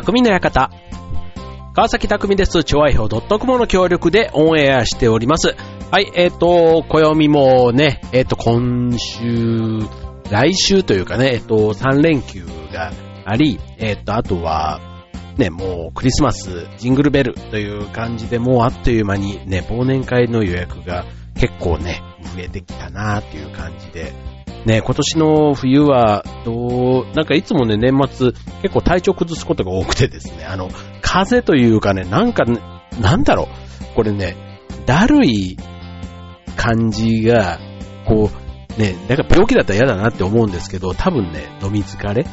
[0.00, 0.70] 匠の館。
[1.74, 2.62] 川崎匠です。
[2.62, 5.56] 超愛表 .com の協力でオンエアしております。
[5.90, 9.80] はい、えっ、ー、と、暦もね、えっ、ー、と、今週、
[10.30, 12.92] 来週というかね、えっ、ー、と、3連休が
[13.24, 14.78] あり、えっ、と、あとは、
[15.36, 22.02] ね、もうクリスマス、ジングルベルという感じで、もうあっという間にね、忘年会の予約が結構ね、
[22.36, 24.12] 増えてきたなっていう感じで、
[24.66, 28.32] ね、今年の冬は、どう、なんかいつもね、年末、
[28.62, 30.68] 結構体調崩すことが多くてですね、あの、
[31.00, 32.60] 風邪というかね、なんか、ね、
[33.00, 34.36] なんだろう、これね、
[34.86, 35.56] だるい
[36.56, 37.58] 感じが、
[38.06, 38.30] こ
[38.76, 42.26] う、ね、なんか病気だったら嫌だなって思うんですけど、多分ね、飲み疲れ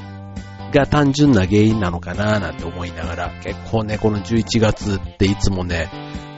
[0.73, 5.89] が単純な原因なのかななんて思いながら、結構ね、この11月っていつもね、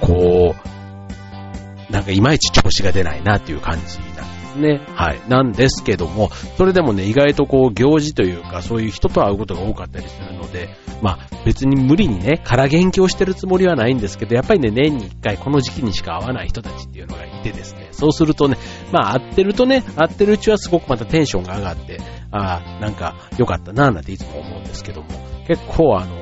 [0.01, 4.81] こう、なんかいまいち調子が出ないなっていう感じなんですね。
[4.95, 5.21] はい。
[5.29, 10.69] なんですけども、それでもね、意外とこう、行事というか、そういう人と会うことが多かったりするので、
[11.01, 18.57] まあ、別に無理にね、空元気をしてるつもりはないんですけど、やっぱりね、年に一回この時期にしか会わない人たちっていうのがいてですね、そうするとね、
[18.91, 21.99] まあ、会ってるとね、会ってるうちはすごくまたテンションが上がって、
[22.31, 25.07] ああ、なんか良かったなぁなんていつも思うんですけども、
[25.47, 26.15] 結構あの、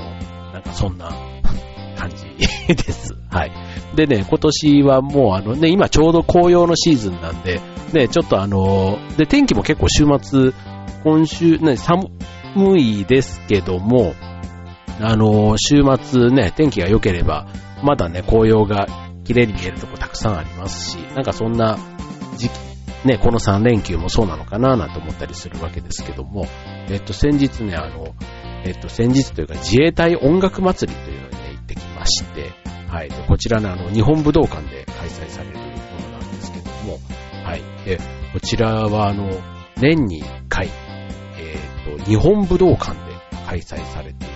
[0.51, 1.09] なんかそんな
[2.07, 2.25] 感じ
[2.73, 3.15] です。
[3.29, 3.51] はい。
[3.95, 7.61] でね、今年はもうあのね、今ちょうど紅葉のシーズンなんで、
[7.93, 10.53] ね、ちょっとあの、で、天気も結構週末、
[11.03, 12.09] 今週、ね、寒
[12.79, 14.13] いですけども、
[15.01, 17.47] あの、週末ね、天気が良ければ、
[17.83, 18.87] まだね、紅葉が
[19.23, 21.77] 綺麗に見えるとこたくさんありますし、なんかそんな
[22.37, 22.65] 時期
[23.05, 26.47] ね、この3連休もそうなのかななんて思ったりするわけですけども、
[26.89, 28.15] えっと、先日ね、あの、
[28.65, 31.35] えっと、先日というか自衛隊音楽祭りというのに、
[31.65, 32.51] ってきまして、
[32.87, 33.09] はい。
[33.09, 36.99] で、こちらのあの、日本武道館で開催されるものなんですけども、
[37.43, 37.61] はい。
[37.85, 37.97] で、
[38.31, 39.29] こちらはあの、
[39.75, 40.69] 年に1回、
[41.39, 41.57] え
[41.93, 42.97] っと、日本武道館で
[43.47, 44.33] 開催されている、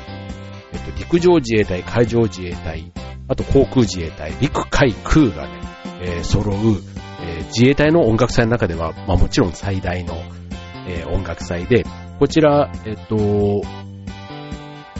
[0.74, 2.92] えっと、陸上自衛隊、海上自衛隊、
[3.28, 5.62] あと航空自衛隊、陸海空がね、
[6.02, 6.82] えー、揃う、
[7.22, 10.16] えー、自衛隊の音楽祭の中では、まあもちろん最大の、
[10.88, 11.86] えー、音楽祭で、
[12.20, 13.62] こちら、えっ、と、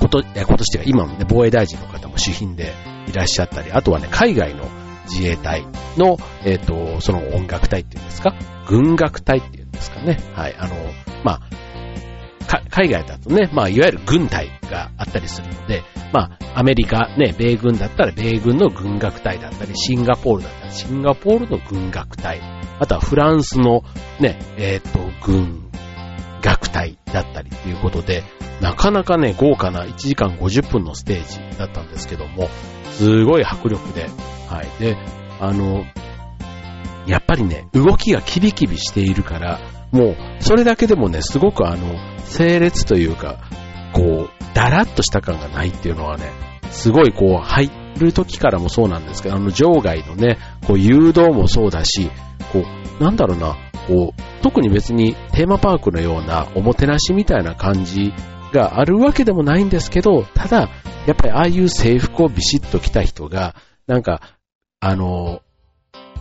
[0.10, 2.74] こと、今年は今もね、防衛大臣の方も主賓で
[3.08, 4.66] いらっしゃったり、あとはね、海外の
[5.06, 5.66] 自衛隊
[5.98, 8.34] の、えっ、と、その音楽隊っていうんですか？
[8.68, 10.20] 軍楽隊っていうんですかね？
[10.36, 10.56] はい。
[10.58, 10.76] あの、
[11.24, 11.42] まあ、
[12.72, 22.42] 海外だとね、まあ、いわゆる軍隊があったりするので、まあ、アメリカ、ね、米軍だったら米軍の軍楽隊だったり、シンガポールだったらシンガポールの軍楽隊、
[22.80, 23.84] あとはフランスの
[24.20, 25.69] ね、えっ、ー、と、軍
[26.42, 28.24] 楽隊だったりっていうことで、
[28.62, 32.50] なかなかね、豪華な1時間50分のステージだったんですけども、
[32.92, 34.10] すごい迫力で、
[34.48, 34.82] はい。
[34.82, 34.98] で、
[35.40, 35.86] あの、
[37.08, 39.60] やっぱりね、動きがキビキビしているから、
[39.92, 41.96] もう、それだけでもね、すごくあの、
[42.26, 43.40] 整列というか、
[43.94, 46.32] こう、だらっとした感がないっていうのはね、
[46.72, 52.12] すごいこう、入る時からもそうなんですけど、あの、場外のね、こう、誘導もそうだし、
[52.52, 52.64] こ
[53.00, 53.58] う、なんだろうな、
[53.90, 58.14] こう、特に別にテーマパークのようなおもてなしみたいな感じ
[58.54, 60.70] があるわけでもないんですけど、ただ、
[61.08, 63.56] やっぱりああいう制服をビシッと着た人が、
[63.88, 64.22] なんか、
[64.80, 65.42] あの、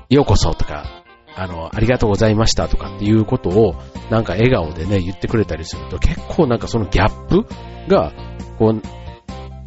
[0.08, 1.04] ようこそとか、
[1.36, 3.74] あの、ありがとうございましたとかっていうことを、
[4.10, 7.46] なんか笑顔でね、言ってくれたりすると、結構なんかそのギャップ
[7.86, 8.12] が、
[8.58, 8.82] こう、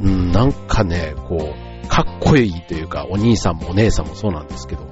[0.04, 4.92] うん、なんかね、こう、かっこいいというか、お兄さんもお姉さんもそうなんですけども、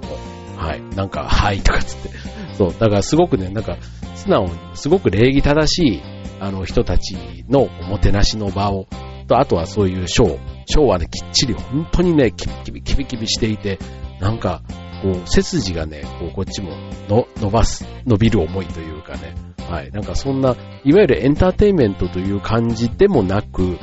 [0.60, 2.10] はい、なんか、はいとかつって、
[2.58, 3.78] そう、だからすごくね、なんか、
[4.16, 6.02] 素直に、すごく礼儀正しい、
[6.42, 7.16] あの人たち
[7.50, 8.88] のおもてなしの場を、
[9.28, 13.80] と、あとはそういうショー、ショーはね、きっちり、本当にね、キビキビ、キビキビしていて、
[14.20, 14.62] なんか、
[15.02, 16.72] こう、背筋がね、こう、こっちも
[17.08, 19.34] の伸ばす、伸びる思いというかね、
[19.70, 23.78] はい、なんかそんな、いわゆるエンターテインメントという感じでもなく、うん、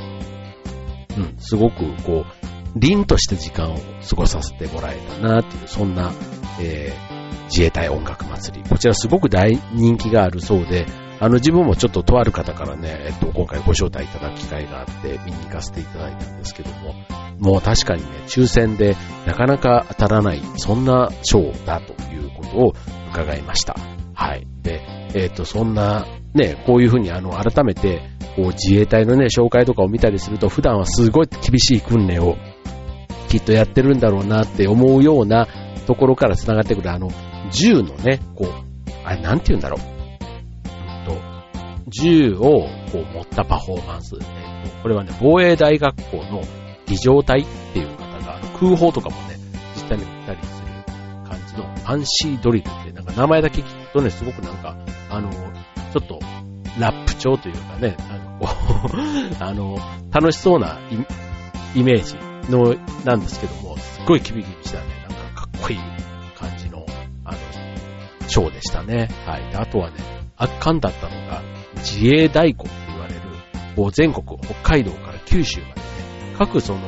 [1.39, 6.11] すごくこう、凛とした時間を過ごさせてもらえたなっていう、そんな、
[6.59, 8.69] えー、自衛隊音楽祭り。
[8.69, 10.85] こちらすごく大人気があるそうで、
[11.19, 16.93] あの自分もちょっととある方からね、えっと、今回ご招待いただく機会があって見に行かせていただいたんですけども、
[17.39, 18.95] もう確かにね、抽選で
[19.25, 22.73] なかなか当たらない、そんな賞だということを
[23.11, 23.75] 伺いました。
[24.13, 24.47] はい。
[24.61, 24.81] で、
[25.15, 28.01] えっ、と、そんな、ね、こういうふうにあの、改めて、
[28.35, 32.35] こう自衛隊のね、紹介とかを見たりすると、普段はすごい厳しい訓練を
[33.29, 35.47] きっとやってるんだろうなって思うような
[35.87, 37.09] ところから繋がってくる、あの、
[37.49, 38.49] 銃のね、こう、
[39.05, 39.79] あれ、なんて言うんだろう。
[41.05, 41.17] と
[41.87, 44.15] 銃をこう持ったパフォーマンス。
[44.83, 46.43] これはね、防衛大学校の
[46.85, 49.37] 儀仗隊っていう方が、空砲とかもね、
[49.75, 50.67] 実際に撃ったりする
[51.29, 54.75] 感じのファンシードリルって、なんか名前だけ聞くとね、すごくなんか、
[55.09, 56.19] あの、ちょっと、
[56.77, 58.47] ラップ調というかね、あの、こ
[59.39, 59.77] あの、
[60.11, 60.77] 楽しそうな
[61.73, 62.17] イメージ
[62.51, 62.75] の、
[63.05, 64.96] なんですけども、すっごいキビキビしたね、
[68.27, 69.09] ショーでしたね。
[69.25, 69.55] はい。
[69.55, 69.97] あとはね、
[70.37, 71.41] 圧巻だったのが、
[71.77, 73.21] 自衛太鼓って言われる、
[73.75, 75.87] こう全国、北海道から九州までね、
[76.37, 76.79] 各その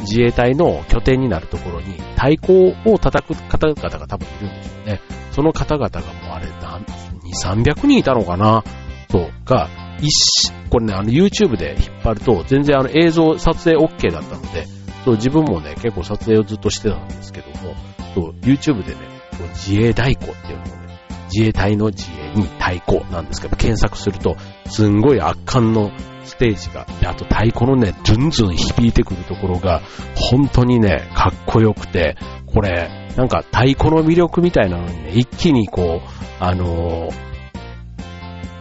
[0.00, 5.00] 自衛隊の拠点になるところに太鼓を叩く方々が多分いるんでしょうね。
[5.32, 8.62] その方々がもうあれ、何2、300人いたのかな？
[9.10, 9.68] そう、が、
[10.00, 14.66] 一これね、あの YouTube で引っ張ると、全然あの映像撮影 OK だったので、
[15.04, 17.74] そう自分もね、結構撮影をずっとしてたんですけども、
[18.14, 19.00] そう YouTube でね、
[19.54, 20.66] 自衛太鼓っていうのを、
[21.34, 24.36] 自衛隊の自衛に太鼓なんですけど、検索すると、
[24.66, 25.90] すんごい圧巻の
[26.22, 29.82] ステージが、で、あと太鼓のね、ズンズン響いてくるところが、
[30.14, 32.16] 本当にね、かっこよくて、
[32.46, 36.08] これ、なんか太鼓の魅力みたいなのにね、一気にこう、
[36.38, 37.12] あのー、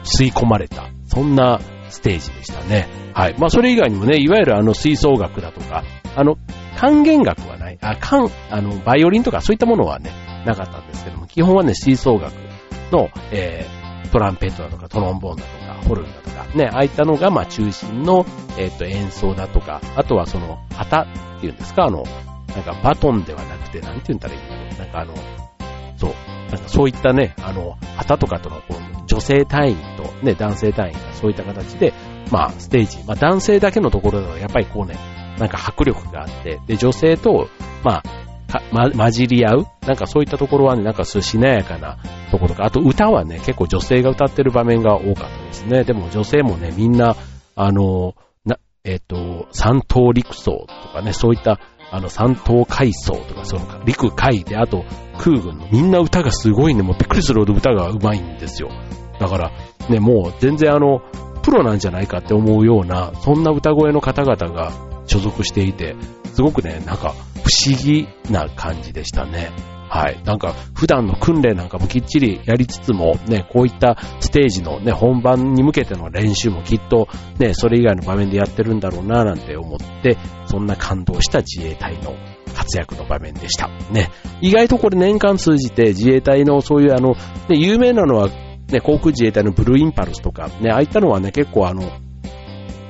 [0.03, 1.59] 吸い込まれた、そんな
[1.89, 2.87] ステージでしたね。
[3.13, 3.35] はい。
[3.37, 5.83] まあ、それ以外にもね、いわゆるあの、吹奏楽だとか、
[6.15, 6.37] あの、
[6.77, 10.11] 管弦楽はない、あ、管、あの、バイオリンとかそういったものはね、
[10.45, 12.42] なかったんですけども、基本はね、吹奏楽
[12.93, 18.25] の、えー、トランペットだとか、トロンボーンだとか、ホルンだとか、ね、ああいったのが、まあ、中心の、
[18.57, 21.07] えっ、ー、と、演奏だとか、あとはその、旗っ
[21.41, 22.03] ていうんですか、あの、
[22.55, 24.79] なんかバトンではなくて、なんて言うんだろう。
[24.79, 25.13] なんかあの、
[25.97, 26.13] そう、
[26.51, 31.93] なんかそういったね、あの、旗とかとのこう女性隊員とね、男性隊員がそういった形で、
[32.31, 34.97] まあ、ステージ、まあ、男性だけのところだと、やっぱりこうね、
[35.39, 37.49] なんか迫力があって、で、女性と、
[37.83, 38.03] まあ、
[38.71, 39.67] ま、混じり合う？
[39.85, 41.97] なんかそういったところはね、なんかそうしなやかな
[42.31, 45.83] ところとか、あと歌はね、結構女性が歌ってる場面が多かったですね。
[45.83, 47.15] でも女性もね、みんな、
[47.55, 48.15] あの、
[48.45, 51.59] な、えっ、ー、と、三等陸曹とかね、そういった
[51.93, 54.83] あの、三等海曹とか、その、陸海で、あと、
[55.19, 58.69] 空軍のみんな歌がすごいね、もうびっくりするほど歌が上手いんですよ。
[59.19, 59.51] だから、
[59.89, 61.03] ね、もう全然あの、
[61.43, 64.71] プロなんじゃないかって思うような、そんな歌声の方々が
[65.05, 65.95] 所属していて、
[66.33, 67.13] すごくね、なんか、
[67.43, 69.51] 不思議な感じでしたね。
[69.89, 70.19] はい。
[70.23, 77.07] なんか、普段の訓練なんかもきっちりやりつつも、ね、こういったステージのね、本番に向けての練習もきっと、
[77.37, 80.17] ね、それ以外の場面でやってるんだろうな、なんて思って、
[80.47, 82.15] そんな感動した自衛隊の
[82.55, 83.69] 活躍の場面でした。
[83.91, 84.09] ね。
[84.41, 87.11] 意外とこれ年間通じて自衛隊のそういうあの、
[87.49, 88.29] ね、有名なのは、
[88.69, 91.83] ね、航空自衛隊のブルーインパルスとか、ね、ああいったのはね、結構あの、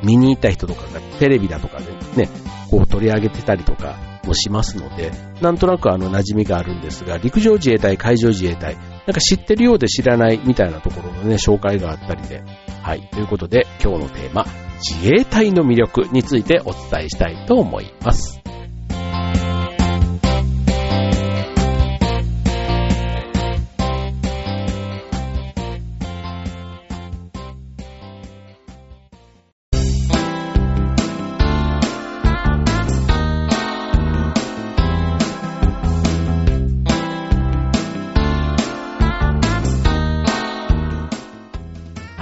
[0.03, 2.29] 見に行った人とかがテレビだとかでね、
[2.69, 5.11] こう取り上げてたりとか、もしますので、
[5.41, 12.41] なんとなくあの馴染みがあるんですが、陸上自衛隊、海上自衛隊、なんか知ってるようで知らないみたいなところのね、紹介があったりで。
[12.81, 13.09] はい。
[13.11, 14.45] ということで、今日のテーマ、
[14.79, 18.42] 自衛隊の魅力についてお伝えしたいと思います。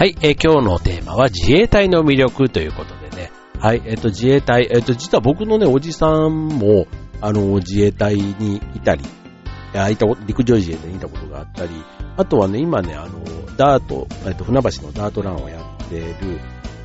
[0.02, 3.32] はい、え、今日のテーマは自衛隊の魅力ということでね。
[3.60, 6.88] はい、えっ、と、自衛隊、えっ、と、実は僕のね、おじさんも、
[7.22, 11.74] あの、自衛隊にいたり、いた陸上自衛隊にいたことがあったり、
[12.18, 13.24] あとはね、今ね、あの、
[13.58, 16.40] ダート、えっ、と、船橋のダートランをやってる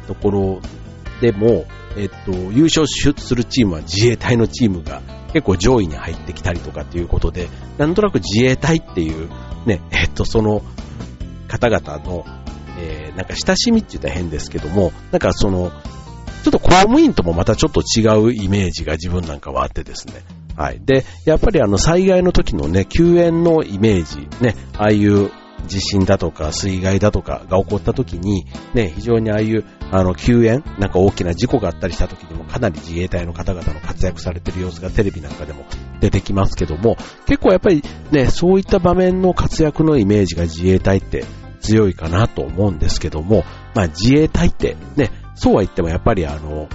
[0.07, 0.61] ところ
[1.23, 1.65] でも、
[1.97, 5.01] えっと、優勝するチームは自衛隊のチームが
[5.33, 7.49] 結構上位に入ってきたりとかっていうことで、
[7.79, 9.31] なんとなく自衛隊っていう、
[9.65, 10.61] ね、えっと、その
[11.49, 12.27] 方々の
[12.79, 15.71] えー、なんか親しみって言ったら変ですけども、なんかその、
[16.45, 20.23] ちょっと公務員ともまたちょっと違うイメージが自分なんかはあってですね。
[20.57, 20.81] はい。
[20.81, 25.31] で、やっぱりあの災害の時のね、救援のイメージ、ね、ああいう
[25.67, 35.65] 地震だとか水害だとかが起こった時に、ね、非常にああいうあの救援、なんか大きな事故があったりした時にもかなり自衛隊の方々の活躍されてる様子がテレビなんかでも
[36.01, 41.25] 出てきますけども、結構やっぱりね、そういった場面の活躍のイメージが自衛隊って
[41.67, 43.45] 強いかなと思うんですけども、
[43.75, 46.69] まあ自衛隊ってね、そうは言ってもやっぱりあの、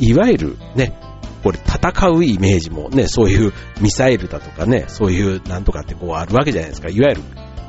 [0.00, 0.98] いわゆるね、
[1.42, 6.88] これ戦うイメージもね、そういうミサイルだとかね、そういうなんとかってこうあるわけじゃないですか。
[6.88, 7.22] いわゆる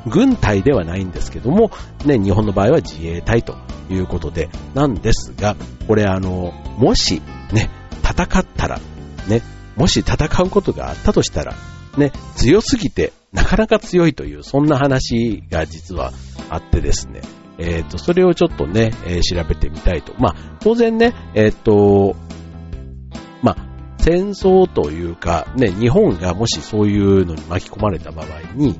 [0.06, 1.70] 軍隊ではないんですけども、
[2.04, 3.56] ね、日本の場合は自衛隊と
[3.88, 5.56] いうことで、なんですが、
[5.86, 7.70] これあの、もしね、
[8.02, 8.80] 戦ったら、
[9.28, 9.42] ね、
[9.76, 11.54] もし戦うことがあったとしたら、
[11.96, 16.12] ね、強すぎてなかなか強いという、そんな話が実は
[16.48, 17.20] あってですね。
[17.58, 20.14] えっ、ー、と、それをちょっとね、えー、調べてみたいと。
[20.18, 22.16] まあ、当然ね、えっ、ー、と、
[23.42, 23.56] まあ、
[23.98, 28.78] 戦争というか、ね、日本がもしそういうのに巻き込まれた場合に、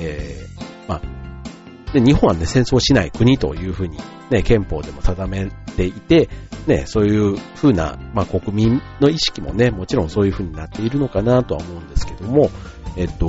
[0.00, 3.98] えー、まあ、で、日本はね、戦争しない国というふうに、
[4.30, 6.28] ね、憲法でも定めていて、
[6.66, 12.50] ね、そういうふうな、まあ、国民の意識もね、もちろんそういうふうになっているのかなとは思うんですけども、
[12.96, 13.26] えっと、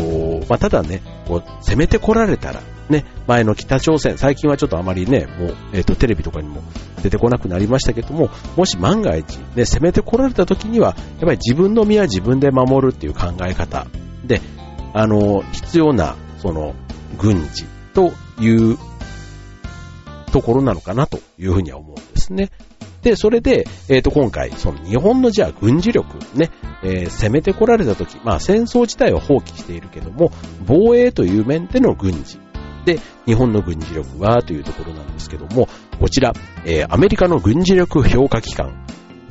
[0.49, 6.61] まあ、ただね、こう、攻めてこられたら、ね、前の北朝鮮、最近はちょっとあまりね、もう、えっと、テレビとかにも
[7.01, 13.87] 出てこなくなりましたけども、もし万が一、ね、攻めてこられた時には、やっぱり自分の身は自分で守るっていう考え方
[14.23, 14.41] で、
[14.93, 16.75] あの、必要な、その、
[17.17, 18.77] 軍事という
[20.31, 22.49] ところなのかなというふうには思うんですね。
[23.05, 26.49] で、それで、えっ、ー、と、今回、その日本のじゃあ軍事力、ね、
[26.81, 30.31] えー、攻めてこられた時、まあ戦争自体は放棄しているけども、
[30.65, 32.39] 防衛という面での軍事。
[32.83, 35.69] で、日本の軍事力はというところなんですけども、
[35.99, 36.33] こちら、
[36.65, 38.83] えー、アメリカの軍事力評価機関、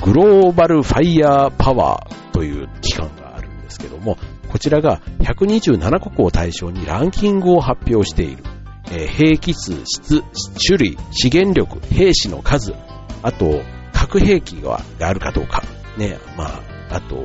[0.04, 4.18] グローバルファイヤーパワーという機関があるんですけども、
[4.50, 8.44] こちらが127国を対象にランキングを発表している。
[8.92, 10.22] えー、兵器数、質、
[10.64, 12.74] 種類、資源力、兵士の数、
[13.24, 13.62] あと、
[13.94, 15.62] 核兵器があるかどうか、
[15.96, 17.24] ね、まあ、あと、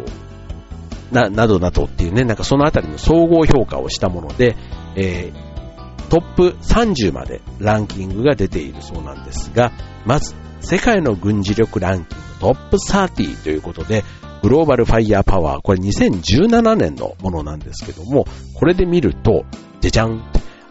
[1.12, 4.56] な、などなどっていうね、なんかそのあたりの総合評価をしたもので、
[4.96, 9.74] えー、トップ30までランキングが出ているそうなんですが、
[10.06, 14.06] まず、世界の軍事力ランキングトップ30ということで、
[14.42, 18.26] グローバルファイヤーパワー、これ2017年のものなんですけども、
[18.56, 19.44] これで見ると、
[19.82, 20.24] じゃじゃん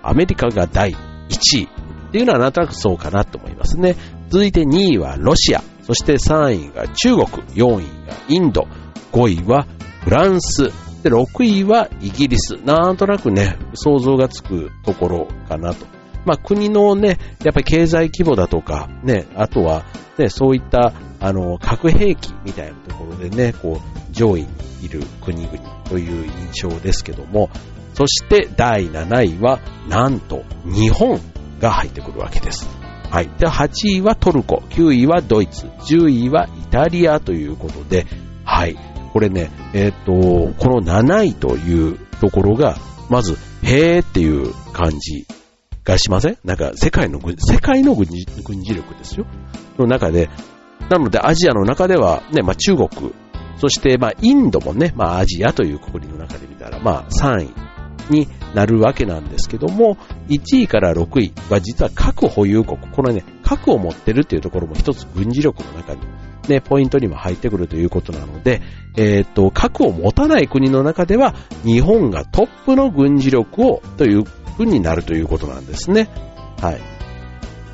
[0.02, 0.96] アメリカが第1
[1.60, 1.68] 位。
[2.08, 3.96] っていうのはなんとなくそうかなと思いますね。
[4.28, 8.66] 続いて2位はロシア、そして3位が中国、4位がインド、
[9.12, 9.66] 5位は
[10.02, 10.70] フランス、
[11.02, 12.56] で、6位はイギリス。
[12.64, 15.86] なんとなくね、想像がつくところかなと。
[16.24, 19.84] まあ、国のね、やっぱり経済規模だとか、ね、あとは、
[20.18, 24.48] ね、そういった、あの、核兵器みたいなところでね、こう、上位に
[24.82, 27.50] いる国々という印象ですけども、
[27.94, 31.20] そして第7位は、なんと、日本
[31.60, 32.68] が入ってくるわけです。
[33.10, 33.30] はい。
[33.38, 38.06] で、8位はトルコ、9位はドイツ、10位はイタリアということで、
[38.44, 38.76] はい。
[39.12, 42.76] これね、えっ、と、この7位というところが、
[43.08, 45.26] まず、へーっていう感じ
[45.84, 46.38] がしません？
[46.44, 49.26] なんか、世界の、世界の軍事軍事力ですよ。
[49.78, 50.28] の中で、
[50.90, 52.88] なので、アジアの中では、ね、まあ中国、
[53.56, 57.54] そして、まあインドもね、まあアジアという国の中で見たら、まあ3位
[58.10, 59.96] になるわけなんですけども、
[60.28, 62.78] 1位から6位は実は核保有国。
[62.78, 66.00] このね、核を持ってるっていうところも一つ軍事力の中に、
[66.48, 68.62] ね、ポイントにも入ってくるということなので、
[68.96, 74.24] えっ、と、核を持たない国の中では、日本がトップの軍事力をという
[74.56, 76.08] ふうになるということなんですね。
[76.60, 76.80] はい。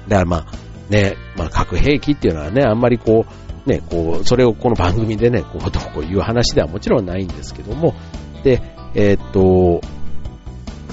[0.09, 0.47] だからまあ、
[0.91, 3.27] ね、まあ核兵器っていうのはね、あんまりこ
[3.67, 7.95] う、ね、こう、それをこの番組でね、こう、どうこういう話ではもちろんないんですけども、
[8.43, 8.61] で、
[8.95, 9.81] えっ、と、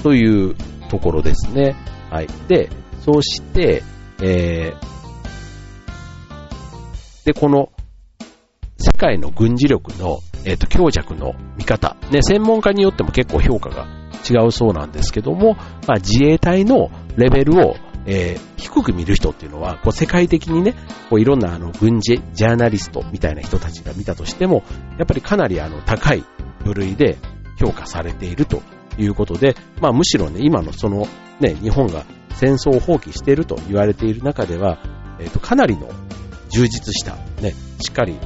[0.02, 0.56] という
[0.90, 1.76] ところですね。
[2.10, 2.28] はい。
[2.48, 3.82] で、そして、
[4.20, 4.92] えー、
[7.24, 7.70] で、この、
[8.78, 11.96] 世界の軍事力の、えっ、ー、と、強弱の見方。
[12.10, 13.86] ね、専門家によっても結構評価が
[14.28, 15.54] 違うそうなんですけども、
[15.86, 20.74] まあ、自衛隊のレベルを、えー、低く見る人っていうのは、こう世界的にね、
[21.10, 24.64] こういろんなあの軍事ジャーナリストみたいな人たちが見たとしても、
[24.98, 26.24] やっぱりかなりあの高い
[26.64, 27.18] 部類で
[27.60, 28.62] 評価されていると
[28.98, 31.06] いうことで、まあむしろね、今のその
[31.40, 34.78] ね、日本が戦争を放棄していると言われている中では、
[35.18, 35.88] えっ、ー、と、かなりの
[36.50, 38.18] 充実した、ね、しっかり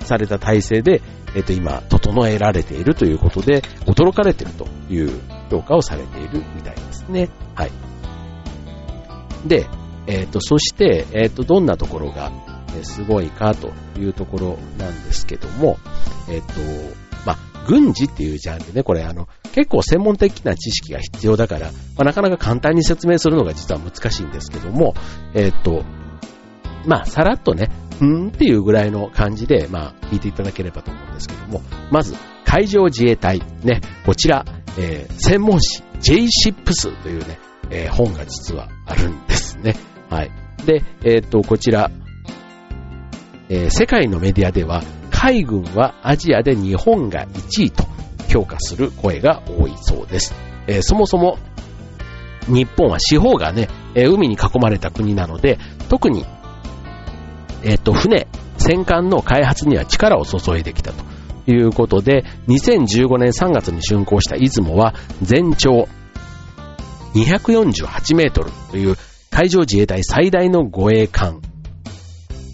[0.00, 1.02] された体制で、
[1.34, 5.20] えっ、ー、と、今、整えられているということで、驚かれているという
[5.50, 7.30] 評価をされているみたいですね。
[7.54, 7.70] はい。
[9.46, 9.66] で、
[10.06, 12.32] えっ、ー、と、そして、えっ、と、どんなところが、
[12.82, 15.78] すごいかというところなんですけども、
[16.28, 16.52] えっ、と、
[17.66, 24.94] 軍事っていうジャンルね、これあの、結構専門的な知識が必要だから、まあ、なかなか簡単に説明するのが実は難しいんですけども、
[25.34, 25.84] えっ、ー、と、
[26.86, 34.44] まあ、さらっとね、んーっていうぐらいの感じで、まあ、聞いていただければと思うんですけども、まず、海上自衛隊、ね、こちら、
[34.78, 37.38] えー、専門誌 J-SHIPS というね、
[37.70, 39.76] えー、本が実はあるんですね。
[40.10, 40.30] はい。
[40.66, 41.90] で、えっ、ー、と、こちら、
[43.48, 44.82] えー、世界のメディアでは、
[45.24, 47.84] 海軍はアジアで日本が1位と
[48.28, 50.34] 評価する声が多いそうです。
[50.66, 51.38] えー、そもそも
[52.46, 56.26] 日本は四方がね、えー、海に囲まれた国なので、特に、
[57.62, 58.28] えっ、ー、と、船、
[58.58, 65.88] 戦艦の開発には力を注いできたということで、2015年3月に竣工した出雲は全長
[67.14, 68.96] 248メートルという
[69.30, 71.40] 海上自衛隊最大の護衛艦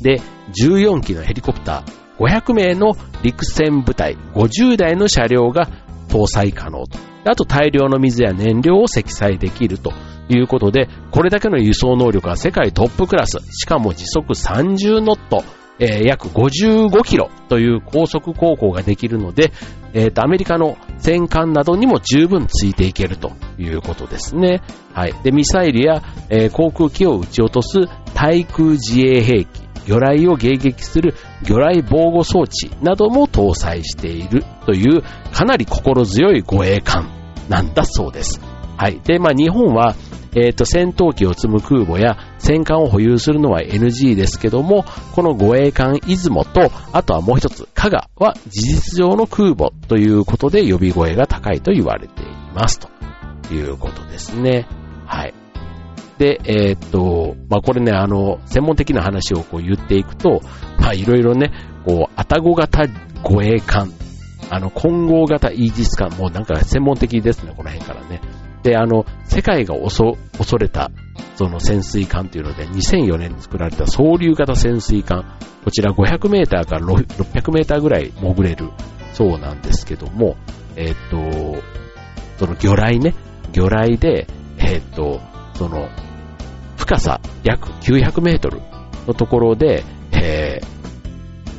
[0.02, 0.20] で
[0.62, 5.68] 14機のヘリコプター500名の陸戦部隊50台の車両が
[6.08, 9.92] 搭載可能とあと大量の水や燃料を積載できると
[10.28, 15.44] いうことで、これだけの輸送能力は世界トップクラス、しかも時速30ノット、
[15.78, 19.52] えー、約55キロという高速航行ができるので、
[19.92, 24.62] えー、アメリカの戦艦などにも十分ついていけるということですね。
[24.92, 25.14] はい。
[25.24, 27.80] で、ミサイルや、えー、航空機を撃ち落とす
[28.14, 29.48] 対空自衛兵器、
[29.86, 37.08] 魚雷を迎撃する魚雷防護装置なども搭載しているというかなり心強い護衛艦
[37.48, 38.40] なんだそうです。
[38.76, 39.00] はい。
[39.00, 39.94] で、まあ日本は、
[40.34, 44.84] えっ、ー、と、戦闘機を積む空母や戦艦を保有するのは NG ですけども、
[45.14, 52.88] この護衛艦出雲と、あとはもう一つ、加賀は事実上の空母ということで呼び声が高いと言われていますと
[53.52, 54.66] いうことですね。
[55.04, 55.34] はい。
[56.20, 60.42] で、えー、っと、まあ、これね、あの、専門的な話をこう言っていくと、
[60.78, 61.50] ま、いろいろね、
[61.86, 62.82] こう、アタゴ型
[63.22, 63.90] 護衛艦、
[64.50, 68.20] あの、混合型イージス艦、もうなんか専門的ですね、この辺からね。
[68.62, 70.14] で、あの、世界が恐
[70.58, 70.90] れた、
[71.36, 75.24] その潜水艦というので、2004年に作られた総流型潜水艦、
[75.64, 78.68] こちら500メーターから600メーターぐらい潜れる
[79.14, 80.36] そうなんですけども、
[80.76, 81.16] えっ、と、
[82.38, 83.14] その魚雷ね、
[83.52, 84.26] 魚雷で、
[84.58, 85.22] えっ、と、
[85.54, 85.88] その、
[86.90, 88.60] 深さ約900メートル
[89.06, 90.58] のところで、え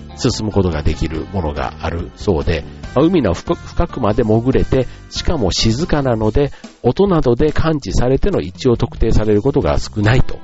[0.09, 2.65] ー、進むことができるものがあるそうで、
[2.97, 3.55] 海の深
[3.87, 6.51] くまで潜れて、しかも静かなので、
[6.83, 10.37] 音などで感知されての位置を特定されることが少ないと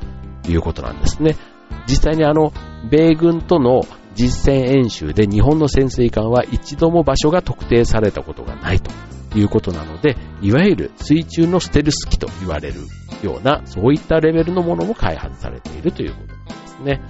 [0.50, 1.36] いうことなんですね。
[1.86, 2.54] 実際にあの、
[2.90, 3.82] 米軍との
[4.16, 8.90] 実戦演習で日本の潜水艦は一度も場所が特定されたことがないと
[9.30, 12.76] ということなので、いわゆる水中のステルス機と言われる
[13.24, 17.02] ような、そういったレベルのものも開発されているということなんですね。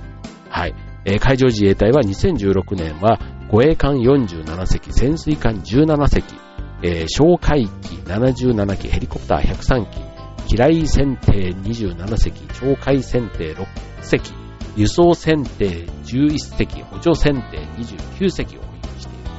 [0.49, 0.75] はい。
[1.05, 3.19] えー、海上自衛隊は2016年は
[3.49, 6.35] 護衛艦47隻、潜水艦17隻、
[6.83, 9.99] えー、哨戒機77機、ヘリコプター103機、
[10.47, 13.65] 機雷船艇27隻、哨戒船艇6
[14.01, 14.33] 隻、
[14.75, 19.29] 輸送船艇11隻、補助船艇29隻を保有している。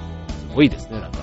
[0.40, 1.17] すごいですね、なんか。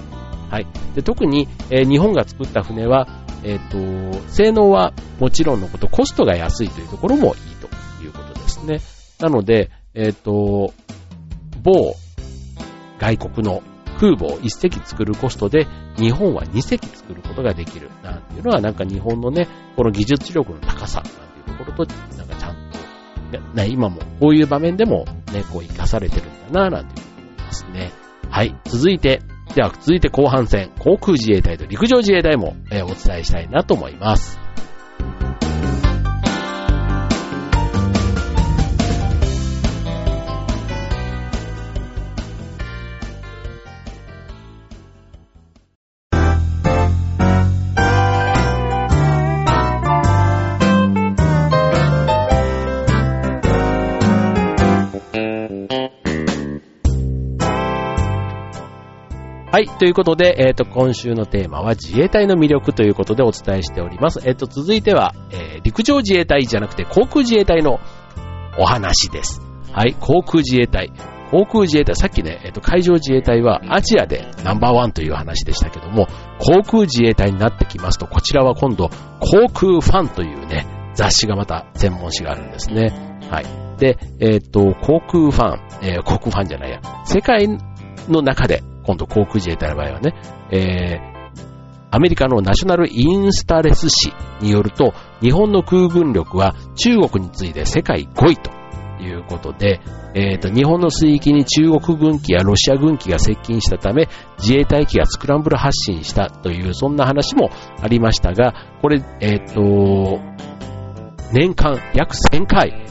[0.50, 0.68] はい。
[0.96, 3.08] で特に、えー、日本が作った船は、
[3.44, 7.68] えっ、ー、と、性能はもちろんのこと、コストが安いというところもいいと
[8.04, 8.80] いうことですね。
[9.20, 10.74] なので、えっ、ー、と、
[11.62, 11.96] 某
[13.00, 13.62] 外国の
[14.00, 22.56] 空母を1隻作るコストで日本は2隻作ることができるなんていうのはなんか日本のね、この技術力の高さなんていうところとなんかちゃん
[23.32, 27.92] と、ね、今もこういう場面でもね、こう活かされてるんだななんていうふうに思いますね。
[28.30, 28.56] はい。
[28.66, 29.22] 続いて、
[29.54, 34.45] では続いて後半戦、航空自衛隊と陸上自衛隊も、お伝えしたいなと思います。
[59.56, 59.70] はい。
[59.70, 64.20] ということで、えっ、ー、と、今週のテーマは自衛隊の魅力ということでお伝えしております。
[64.26, 67.80] えっ、ー、と、続いては、えー、陸上自衛隊じゃなくて航空自衛隊の
[68.60, 69.40] お話です。
[69.72, 69.96] はい。
[70.02, 70.92] 航空自衛隊。
[71.32, 76.08] 航空自衛隊、さっきね、えっ、と、海上自衛隊はアジアでナンバーワンという話でしたけども、
[76.40, 78.90] 航空自衛隊になってきますと、こちらは今度、
[79.22, 82.92] 航空ファンというね、雑誌がまた専門誌があるんですね。
[83.32, 83.46] はい。
[83.80, 87.48] で、えっ、と、航空ファン、え航空ファンじゃないや、世界
[88.10, 90.14] の中で今度航空自衛隊の場合はね、
[90.52, 91.16] えー、
[91.92, 98.52] アメリカのナショナルインスタレス誌によると、日本の空軍力は中国に次いで世界5位と
[99.02, 99.80] いうことで、
[100.14, 104.08] えーと、日本の水域に中国軍機やロシア軍機が接近したため、
[104.40, 107.50] 自衛隊機がスクランブル発進したという、そんな話も
[107.82, 110.20] ありましたが、これ、えっ、ー、と、
[111.34, 112.86] 年間約1000回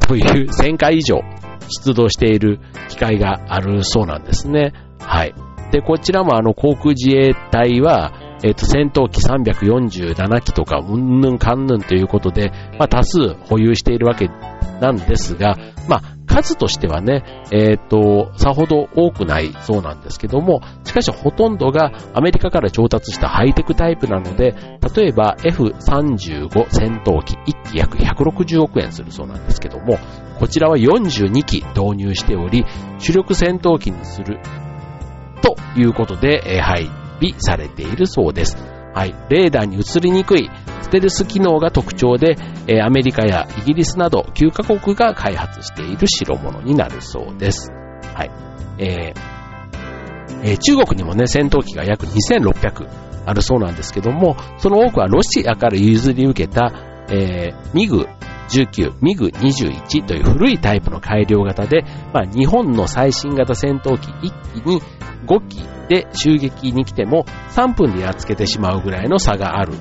[0.00, 1.20] という1000回以上
[1.68, 4.72] 出動している機会があるそうなんですね。
[5.06, 5.34] はい。
[5.72, 8.12] で、こちらもあの航空自衛隊は、
[8.44, 14.28] えっ、ー、と、戦闘機347機とか、うんぬんかんぬんということで、まあ、多数保有しているわけ
[14.80, 15.56] なんですが、
[15.88, 24.54] まあ、数としてはね、えっ、ー、と、さほど多くないそうなんですけども、しかしほとんどがアメリカから調達したハイテクタイプなので、
[24.94, 29.98] 例えば F35 戦闘機1機約160億円するそうなんですけども、
[30.38, 32.64] こちらは42機導入しており、
[32.98, 34.40] 主力戦闘機にする
[35.42, 36.86] ということで、え配
[37.20, 38.56] 備されているそうです。
[38.94, 39.14] はい。
[39.28, 40.50] レーダーに映りにくい
[40.82, 47.70] ステルス機能が特徴で、えアメリカやイギリスなど9カ国が開発している代物になるそうです。
[48.14, 48.30] はい。
[48.78, 49.42] えー
[50.44, 52.88] え、中国にもね、戦闘機が約2600
[53.26, 56.72] あるそうなんですけども、その多くはロシアから譲り受けた、
[57.10, 58.08] えー、ミグ
[58.52, 64.82] 19、ミグ21という古いタイプの改良型で、まあ、日本の最新型戦闘機1機に
[65.26, 69.74] 5機で襲撃に来ても3分でやっつけてしまうぐらいの差がある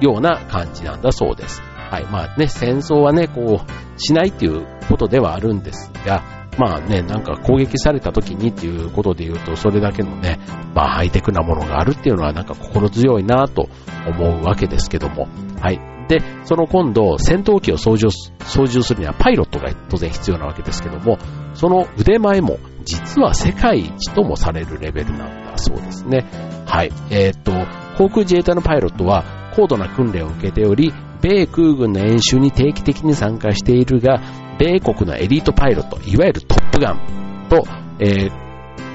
[0.00, 1.60] ような感じなんだそうです。
[1.90, 2.04] はい。
[2.04, 6.22] まあね、戦争はね、こう、しないっていうことではあるんですが、
[6.58, 10.38] まあね、なんか攻撃された時にっていうことで言うと、それだけのね、
[10.74, 13.68] まあハイテクなものがあるっていうのはなんか心強いなと
[14.06, 15.28] 思うわけですけども、
[15.60, 15.93] はい。
[16.08, 18.10] で、その今度、戦闘機を操縦
[18.44, 21.18] 操縦するにはパイロットが当然必要なわけですけども、
[21.54, 26.24] その腕前も実は世界一ともされるレベルなんだそうですね。
[26.66, 26.92] はい。
[27.10, 27.52] えー、っと、
[27.96, 29.24] 航空自衛隊のパイロットは
[29.56, 34.20] 高度な訓練を受けており、米空軍の演習に定期的に参加しているが、
[34.58, 37.64] 米国のエリートパイロット、いわゆるトップガンと、
[37.98, 38.30] えー、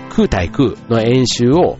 [0.09, 1.77] 空対空の演習を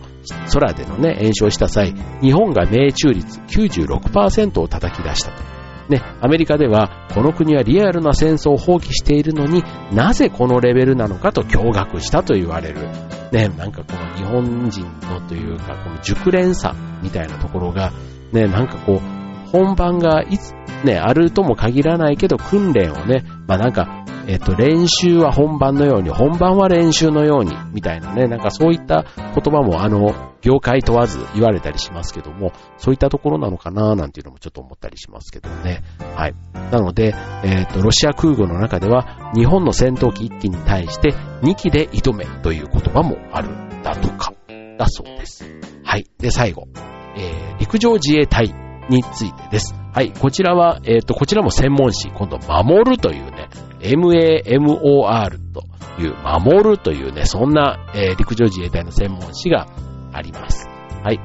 [0.52, 5.60] 空でのね、演習をした際、日本が命中率96%を叩き出したと。
[5.90, 12.88] ね、アメリカでは、この国はリアルな戦争を放棄しているのになぜこのレベルなのかと驚愕したと言われる。
[13.32, 17.92] ね、なんかこの日本人のというか、この熟練さみたいなところが、
[18.32, 20.52] ね、なんかこう、本番がいつ、
[20.84, 23.99] ね、あるとも限らないけど、訓練をね、まあなんか、
[24.30, 35.82] えっと、練習は本番のように、本番は練習のように、みたいなね、なんかそういった言葉もあの、業界問わず言われたりしますけども、そういったところなのかななんていうのもちょっと思ったりしますけどね。
[36.14, 36.34] はい。
[36.70, 37.12] なので、
[37.42, 41.12] えっと、ロシア空軍の中では、日本の戦闘機1機に対して
[41.42, 44.32] 2機で挑めという言葉もあるんだとか、
[44.78, 45.44] だそうです。
[45.82, 46.06] はい。
[46.18, 46.68] で、最後、
[47.16, 48.54] えー、陸上自衛隊
[48.88, 49.74] についてです。
[49.92, 50.12] はい。
[50.12, 53.48] こちらは、えっ、と、こちらも専門誌、今度、守るというね、
[53.80, 55.64] MAMOR と
[56.00, 59.66] いう、守るというね、そんな、えー、陸上自衛隊の専門誌が
[60.12, 60.68] あります。
[61.02, 61.20] はい。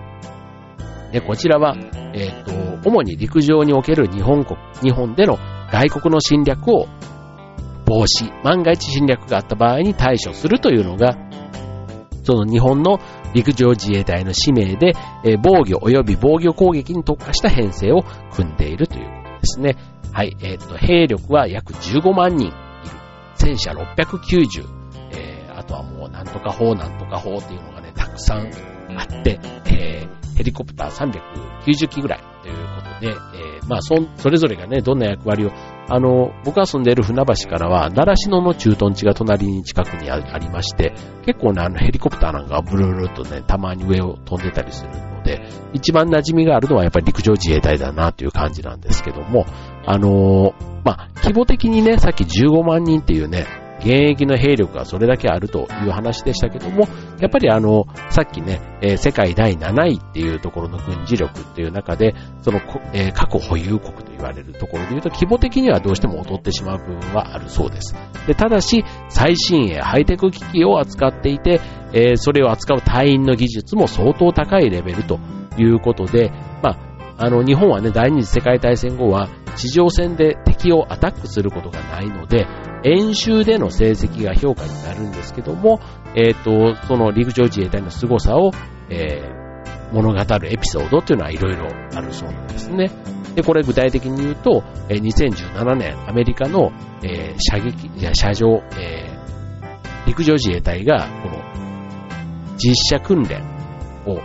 [1.12, 1.76] で、こちらは、
[2.13, 5.38] えっ、ー、と、主に陸上における日本国、日本での
[5.72, 6.88] 外国の侵略を
[7.86, 11.15] 防止、万が一侵略があった場合に対処するというのが、
[12.24, 13.00] その日本の
[13.34, 19.76] 陸上自衛隊の使命で、えー、防御及び防御攻撃に特化した編成を組んでいるということですね。
[20.15, 22.56] はい、えっ、ー、と、兵力は約15万人いる。
[23.36, 24.63] 戦車690。
[25.12, 28.47] えー、あとはもうなんとか砲なんとか砲っていうのがね、たくさん
[28.97, 31.12] あって、えー、ヘリコプター
[31.65, 35.51] 390機ぐらいということで、えー、まあそ、それぞれがね、どんな役割を、
[35.89, 40.93] あの、僕が住んでいる船橋からは、習志野の駐屯地が隣に近くにありまして、
[41.25, 45.41] 結構ね、あのヘリコプターなんかブルルルとね、たまに上を飛んでたりするので、
[45.73, 49.45] 一番馴染みがあるのはやっぱり陸上自衛隊だなという感じなんですけども、
[49.86, 53.45] あのー、まあ、規模的にね、さっき15万人っていうね、
[53.80, 56.88] 現役の兵力がそれだけあるという話でしたけども、
[57.19, 62.60] やっぱりあの、さっきね、えー、世界第7位っていうところの軍事力っていう中で、その、
[62.93, 67.95] えー、過去保有国と言われるところで言うと、規模的にはどうしても劣ってしまう部分はあるそうです。
[68.26, 71.62] で、ただし、最新鋭ハイテク機器を扱っていて、
[71.93, 75.19] えー、それを扱う隊員の技術も相当高いレベルと
[75.58, 76.32] いうことで、
[76.63, 82.45] まあ、あの、日本はね、第二次世界大戦後は、地上戦で敵をアタックすることがないので、
[82.84, 85.80] 演習での成績が評価になるんですけども、
[86.13, 88.51] えっ、ー、と、その陸上自衛隊の凄さを、
[88.89, 92.91] えー、物語るエピソードっていうのはいろいろあるそうなんですね。
[93.34, 101.43] で、これ具体的に言うと、え2017年アメリカの、えー、射撃、いや、射上、えー、陸上自衛隊が、この、
[102.58, 103.41] 実射訓練
[104.06, 104.19] を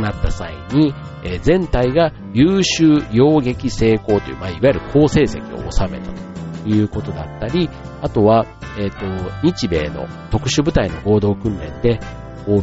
[0.00, 7.68] 行った際に、えー、全体が優秀洋撃成功という、まあ、いわゆる好成績を収めたということだったり、
[8.02, 8.46] あとは、
[8.78, 12.00] えっ、ー、と、日米の特殊部隊の合同訓練で、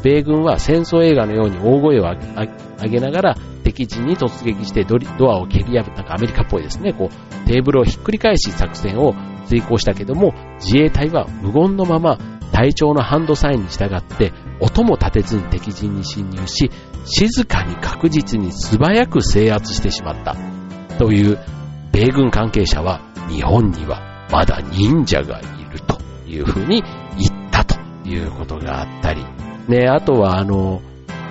[0.04, 9.16] 米軍は戦争映画のように大声を上げながら敵陣に突撃してドアを蹴り破った、なんかアメリカっぽいですね、こう、テーブルをひっくり返し作戦を
[9.48, 12.18] 遂行したけども、自衛隊は無言のまま
[12.52, 16.70] 隊長のハンドサインに従って音も立てずに敵陣に侵入し、
[17.06, 20.36] 静かに確実に素早く制圧してしまった。
[20.98, 21.40] という、
[21.92, 26.84] 米軍関係者は日本にはまだ忍者がいるというふうに
[27.18, 27.76] 言ったと
[28.08, 29.26] いうことがあったり、
[29.68, 30.82] ね、あとはあの、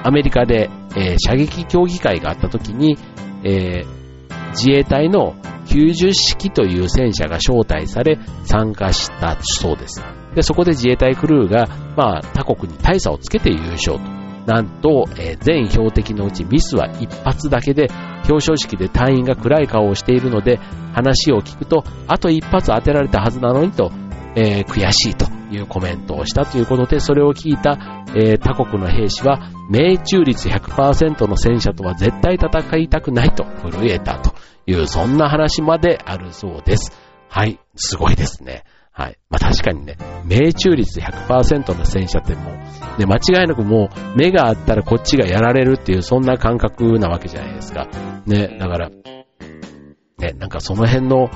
[0.03, 2.99] アメリカで、えー、射撃競技会があった時に、
[3.45, 5.35] えー、自衛隊の
[5.67, 10.03] 90式という戦車が招待され参加したそうです。
[10.35, 11.67] で、そこで自衛隊クルーが、
[11.97, 14.21] まあ、他国に大差をつけて優勝と。
[14.47, 17.89] なんと、えー、全標的のうちミスは一発だけで、
[18.29, 20.59] 表彰式で隊員が暗い顔をしているので、
[20.93, 23.93] 話を聞くと、あと一発当てられたはずなのにと、
[24.37, 34.35] えー、悔しいというコメントをしたということで、それを聞いた、えー、他国の兵士は、命中率100%の戦車とは絶対戦いたくないと震えたと
[34.67, 36.93] いう、そんな話まであるそうです。
[37.29, 38.65] はい、すごいですね。
[39.01, 39.19] はい。
[39.31, 47.89] まあ確かにね、命中率100%の戦車ってもう、ね、間違いなくもう目があったらこっちがやられるっていうそんな感覚なわけじゃないですか。
[48.27, 51.31] ね、だから、ね、なんかその辺の、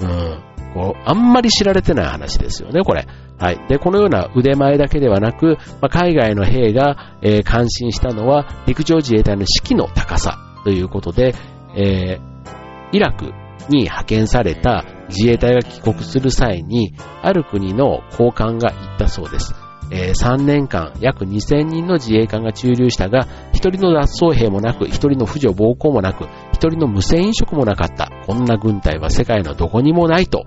[0.00, 3.06] うん、こう、あんまり知られてない話ですよね、これ。
[3.38, 3.60] はい。
[3.68, 11.34] で、このような腕前だけではなく、まあ、海外の兵が、えー、感心したのは、陸上自衛隊の士気の高さということで、
[11.76, 13.32] えー、イラク
[13.68, 14.84] に派遣された
[15.16, 19.54] 自衛隊が帰国する際に、ある国の高官が言ったそうです。
[19.90, 28.10] えー、3年間約2000人の自衛官が駐留したが、1人の脱走兵もなく、1人の扶助暴行もなく、1人の無線飲食もなかった。
[28.26, 30.44] こんな軍隊は世界のどこにもないと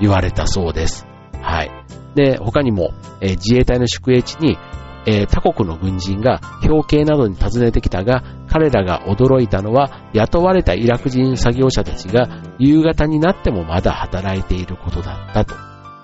[0.00, 1.06] 言われたそうです。
[1.40, 1.70] はい。
[2.16, 4.58] で、他にも、えー、自衛隊の宿営地に
[5.08, 15.54] えー、他国の軍人が表敬などに訪ねてきたが、彼らが驚いたのは、雇われたイラク人作業者たちが夕方になってもまだ働いていることだったと。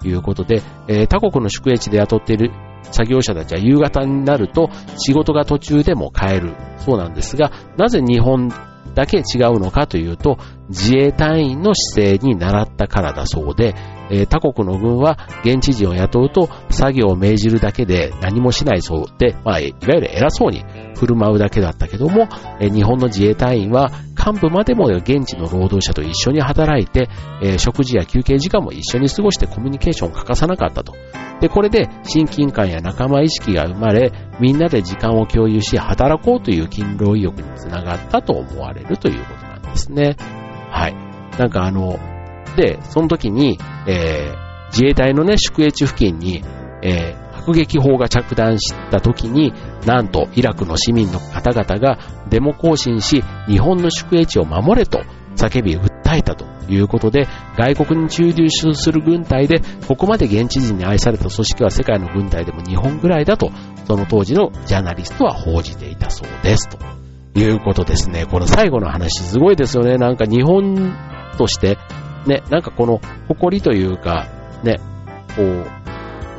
[0.07, 6.55] いうことで、えー、他国の宿営地で雇っている作業者たちは夕方になると仕事が途中でも帰る。
[6.79, 8.51] そうなんですが、なぜ日本
[8.95, 13.75] だけ違うのかというと、自衛隊員の姿勢に習ったからだそうで、
[14.11, 20.65] え、他国の軍は現地人を雇うと作業を命じるだけで何もしないそうで、まあ、いわゆる偉そうに
[20.97, 22.29] 振る舞うだけだったけども、
[22.61, 23.91] え、日本の自衛隊員は
[24.25, 27.11] 幹部までも現地の労働者と一緒に働いて、
[27.43, 30.95] えー、食事や休憩時間も一緒に過ごしてコミュニケーションを欠かさなかったと。
[31.41, 40.17] で、これで親近感や仲間意識が生まれ、みんなで時間を共有し働こうという勤労意欲につながったと思われるということなんですね。
[40.71, 40.95] はい。
[41.39, 41.99] なんかあの、
[42.57, 46.43] で、その時に、えー、自衛隊のね、宿営地付近に、
[46.83, 49.53] えー、迫撃砲が着弾した時に、
[49.87, 51.99] なんとイラクの市民の方々が
[52.31, 55.03] デモ行進し、日本の宿営地を守れと
[55.37, 57.27] 叫び訴えたということで、
[57.57, 63.51] 外国に駐留する軍隊で、ここまで現地人に愛された組織は世界の軍隊でも日本ぐらいだと、
[63.87, 66.69] その当時のジャーナリストは報じていたそうです。
[66.69, 66.79] と
[67.39, 68.27] いうことですね。
[68.27, 69.99] この最後の話すごいですよね。
[69.99, 70.97] なんか日本
[71.37, 71.77] として
[72.27, 74.27] ね、なんかこの誇りというか、
[74.63, 74.81] ね、
[75.37, 75.67] こう、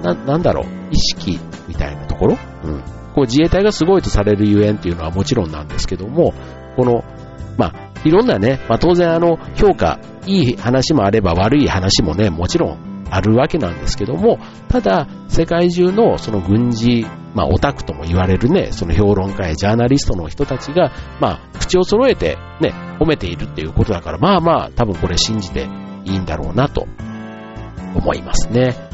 [0.02, 2.38] な、なんだろう、意識みたいなところ？
[2.64, 2.84] うん。
[3.16, 6.34] こう自衛隊がすごいとされるゆえんっていうのはもちろんなんですけども、
[6.76, 7.04] この、
[7.58, 25.70] まあ、いろんなね、まあ当然あの、評価、いい話もあれば悪い話もね、もちろんあるわけなんですけども、ただ、世界中のその軍事、まあオタクとも言われるね、その評論家やジャーナリストの人たちが、まあ口を揃えてね、褒めているっていうことだから、まあまあ多分これ信じて
[26.04, 26.86] いいんだろうなと
[27.96, 28.85] 思いますね。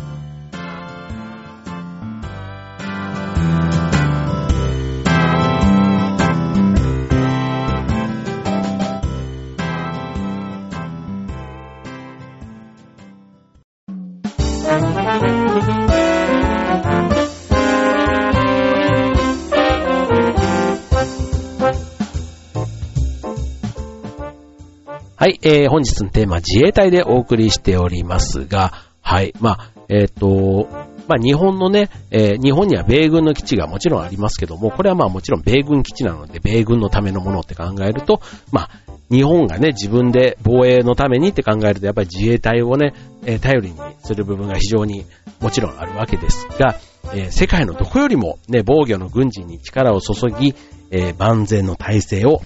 [25.32, 30.67] い、えー、本日のテーマ、自衛隊でお送りしておりますが、はい、まあ、えっ、ー、と、
[31.08, 38.70] まあ、日本のね、えー、日本には米軍の基地がもちろんありますけども、これはまあもちろん米軍基地なので、米軍のためのものって考えると、まあ、
[39.10, 42.94] 日本がね、自分で防衛のためにって考えると、やっぱり自衛隊をね、
[43.26, 45.06] えー、頼りにする部分が非常に
[45.41, 46.78] もちろんあるわけですが、
[47.13, 50.56] えー、世界のどこよりもね、防御の軍事に力を注ぎ、
[50.91, 52.41] え、万全の体制を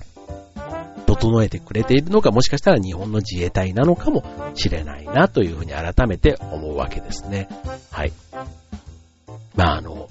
[1.06, 4.24] 整えてくれているのかもしかしたら日本の自衛隊なのかも
[4.56, 7.48] しれないなというふうに改めて思うわけですね。
[7.92, 8.14] はい。
[9.56, 10.10] まああの、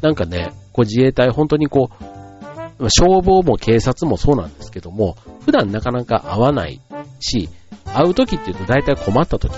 [0.00, 1.90] なんかね、こう自衛隊本当にこ
[2.78, 6.80] う、消防も警察もそうなんですけども、普段なかなか会わない
[7.20, 7.48] し、
[7.86, 9.54] 会う時っていうと大体困った時、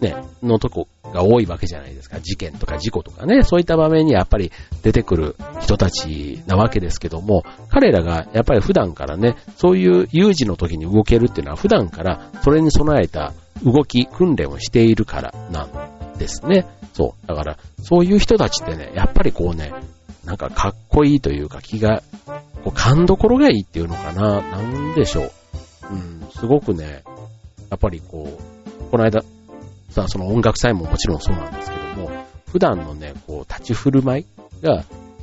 [0.00, 2.20] ね、のとこが多いわけじゃないですか。
[2.20, 13.32] 事件とか事故とかね、そういった場面にやっぱり出てくる人たちなわけですけども、彼らがやっぱり普段からね、そういう有事の時に動けるっていうのは普段からそれに備えた
[13.64, 16.66] 動き、訓練をしているからなんですね。
[16.92, 17.26] そう。
[17.26, 19.72] だから、そういう人たちってね、やっぱりこうね、
[20.24, 22.02] なんかかっこいいというか気が、
[22.64, 25.30] こう勘どころがいいっていうのかな、なんでしょう。
[25.90, 27.04] うん、すごくね、
[27.70, 29.22] やっぱりこう、この間、
[29.88, 32.10] さあその音楽祭ももちろんそうなんですけども、
[32.46, 34.26] 普段のね、こう、立ち振る舞い
[34.62, 34.82] が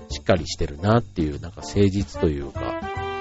[0.10, 2.62] しっかりしてるなっていう、なんか誠実というか、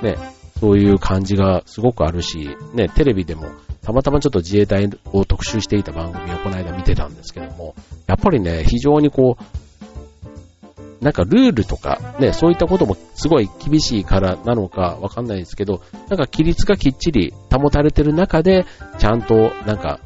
[0.02, 0.16] ね、
[0.60, 3.48] そういう感じがすごくあるし、ね、テレビでも
[3.82, 7.74] たまたまちょっと自衛隊を特集していた番組をこの間見てたんですけども、
[8.06, 18.66] やっぱりね、非常にこう、なんかルールとか、ね、そういったこともすごい厳しいからなのかわかんないですけど、なんか規律がきっちり保たれてる中で、
[18.98, 19.98] ちゃんとなんか、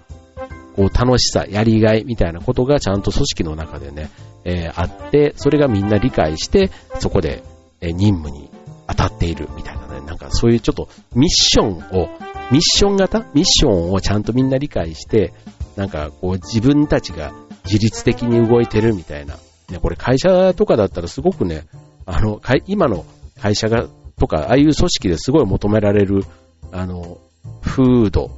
[0.77, 4.11] こう楽しさ、やりがいみたいなことがちゃんと組織の中でね、
[4.45, 7.43] えー、あって、それがみんな理解して、そこで、
[7.81, 8.51] え、任務に
[8.87, 12.09] 当たっているみたいなね、なんかそういうちょっとミッションを、
[12.51, 13.27] ミッション型？
[13.35, 15.33] ミッションをちゃんとみんな理解して、
[15.75, 17.33] なんかこう自分たちが
[17.65, 19.35] 自律的に動いてるみたいな。
[19.69, 21.67] ね、これ会社とかだったらすごくね、
[22.07, 23.05] あの、今の
[23.41, 26.25] 会社が、とか、ああいう組織ですごい求められる、
[26.71, 27.19] あの、
[27.62, 28.31] 風土、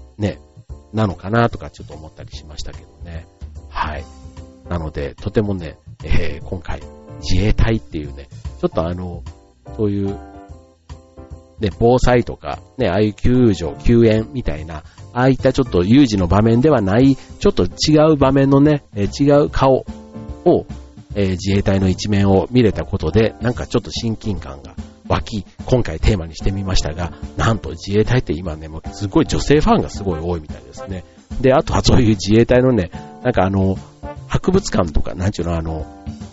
[0.92, 3.27] なのかなとかちょっと思ったりしましたけどね。
[3.68, 4.05] はい。
[4.68, 6.81] なので、とてもね、えー、今回、
[7.20, 8.29] 自衛隊っていうね、
[8.61, 9.22] ちょっとあの、
[9.77, 10.18] そういう、
[11.61, 19.85] ね、防災とか、ね、ああいう救助、救援みたいな、ああいったちょっと有事の場面ではない、ちょっと違う場面のね、え、違う顔
[20.44, 20.66] を、
[21.14, 24.74] えー、自衛隊の一面を見れたことで、なんかちょっと親近感が
[25.08, 31.04] 湧き、今回テーマにしてみましたが、なんと自衛隊って今ね、もうすごい女性ファンがすごい多いみたいですね。
[31.40, 32.90] で、あとはそういう自衛隊のね、
[33.22, 33.76] なんかあの、
[34.28, 35.86] 博物館とか、なんちゅうの、あの、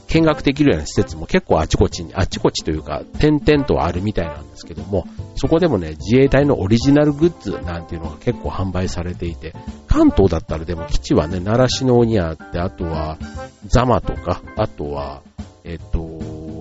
[0.08, 9.54] 見学できるような施設も結構あちこちに、あちこちというか、点々とあるみたいなんですけども、そこでもね、自衛隊のオリジナルグッズなんていうのが結構販売されていて、
[9.88, 13.18] 関東だったらでも基地はね、奈良市のにあって、あとは、
[13.66, 15.22] ザマとか、あとは、
[15.64, 16.20] えっと、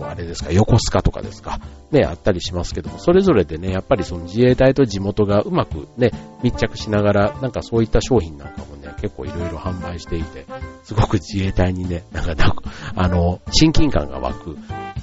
[0.08, 1.60] あれですか、横須賀とかですか、
[1.94, 6.10] ね、あったりしますけども、それぞれでね、やっぱりその自衛隊と地元がうまくね、
[6.42, 10.44] 密着しながら、なんかそういった商品なんかもね、結構いろいろ販売していて、
[10.82, 12.54] すごく自衛隊にね、なんか、
[12.96, 14.58] あの、親近感が湧く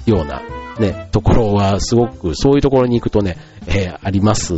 [0.06, 0.42] ような
[0.78, 4.54] ね、ところはすごく、そういうところに行くとね、えー、あります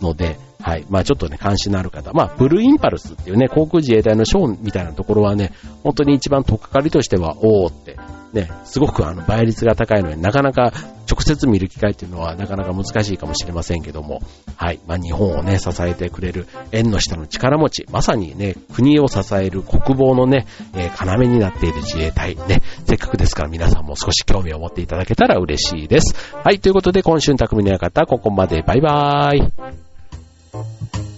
[0.00, 0.86] ので、はい。
[0.90, 2.12] まあちょっとね、関心のある方。
[2.12, 5.52] まあ、ブルーインパルスっていうね、航空自衛隊のショーみたいなところはね、
[5.84, 7.96] 本当に一番とっかかりとしては、おーって、
[8.36, 10.72] ね、すごくあの倍率が高いので、なかなか
[11.10, 14.20] 直接見る機会っていうのはなかなか難しいかもしれませんけども、
[14.56, 14.80] はい。
[14.86, 26.14] まあ、日本をね、支えてくれる縁の下の力持ち、まさにね、国を支える国防のね、えー、要になっている自衛隊、ね、せっかくですから皆さんも少し興味を持っていただけたら嬉しいです。
[26.34, 26.60] はい。
[26.60, 28.62] ということで、今週の匠の館、ここまで。
[28.62, 31.15] バイバーイ。